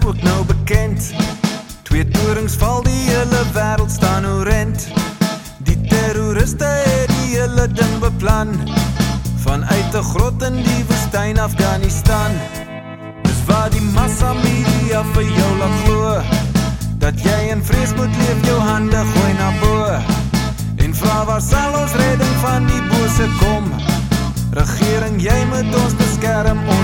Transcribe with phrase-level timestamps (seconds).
[0.00, 1.12] is ook nou bekend.
[1.82, 4.88] Twee torings val die hele wêreld staan oorent.
[5.58, 8.48] Die terroriste het die hele ding beplan
[9.44, 12.30] vanuit 'n grot in die woestyn Afghanistan.
[13.22, 16.22] Dis waar die massa media vir jou laat glo
[16.98, 19.84] dat jy in vrees moet leef, jou hande gooi na bo.
[20.76, 23.64] En vra waar sal ons redding van die bose kom?
[24.50, 26.79] Regering, jy moet ons beskerm, ons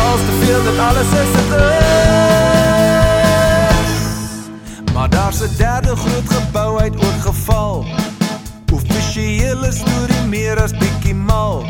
[0.00, 2.10] alles te veel dat alles is dit is.
[4.94, 7.84] Maar daar's 'n derde groot gebou uit oorgeval.
[8.72, 11.64] Offisiële storie meer as bietjie mal.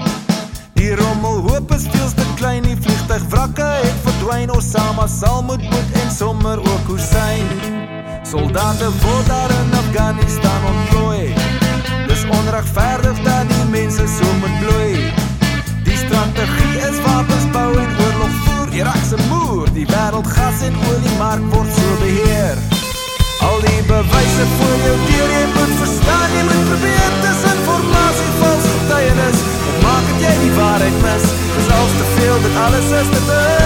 [0.72, 4.50] Die rommel hoop is veel te klein, die vliegtyg wrakke het verdwyn.
[4.50, 7.46] Osama sal moet moet en sommer ook Hussein.
[8.22, 11.39] Soldate word daar in Afghanistan ontplooi.
[24.40, 29.38] Bewyse voor jou deur, jy moet verstaan, jy moet probeer dis informasie vals getuienis.
[29.66, 31.32] Wat maak dit jy die waarheid mis?
[31.56, 33.59] Dis al te veel dat alles is te is.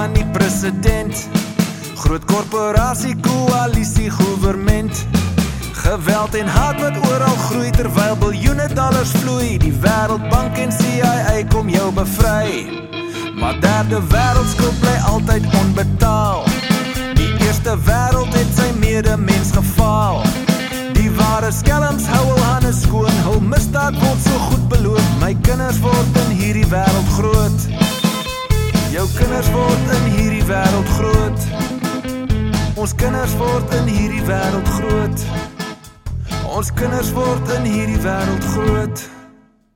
[0.00, 1.28] Van die president.
[1.94, 4.90] Groot korporasie, koalisie, regering.
[5.72, 9.58] Geweld en haat wat oral groei terwyl biljoene dollars vloei.
[9.58, 12.68] Die Wêreldbank en CIA kom jou bevry.
[13.40, 16.44] Maar derde wêreldskuld bly altyd onbetaal.
[17.20, 18.39] Die eerste wêreld
[32.80, 35.24] Ons kinders word in hierdie wêreld groot.
[36.48, 39.02] Ons kinders word in hierdie wêreld groot.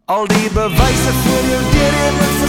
[0.08, 2.40] Al die bewyse voor jou deur, jy moet